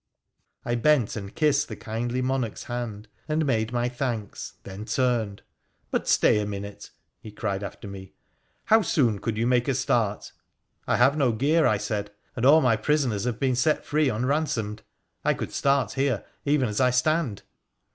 I 0.65 0.73
bent 0.73 1.15
and 1.15 1.35
kissed 1.35 1.67
the 1.67 1.75
kindly 1.75 2.23
monarch's 2.23 2.63
hand, 2.63 3.07
and 3.27 3.45
made 3.45 3.71
my 3.71 3.87
thanks, 3.87 4.53
then 4.63 4.85
turned.' 4.85 5.43
But 5.91 6.07
stay 6.07 6.39
a 6.39 6.45
minute!' 6.47 6.89
he 7.21 7.29
cried 7.31 7.61
after 7.63 7.87
me.' 7.87 8.13
How 8.71 8.81
soon 8.81 9.19
could 9.19 9.37
you 9.37 9.45
make 9.45 9.67
a 9.67 9.75
start?'' 9.75 10.31
I 10.87 10.97
have 10.97 11.17
no 11.17 11.31
gear,' 11.33 11.67
I 11.67 11.77
said,' 11.77 12.09
and 12.35 12.47
all 12.47 12.61
my 12.61 12.77
prisoners 12.77 13.25
have 13.25 13.39
been 13.39 13.55
set 13.55 13.85
free 13.85 14.09
unransomed. 14.09 14.81
I 15.23 15.35
could 15.35 15.53
start 15.53 15.91
here, 15.93 16.25
even 16.45 16.67
as 16.67 16.81
I 16.81 16.89
stand.' 16.89 17.43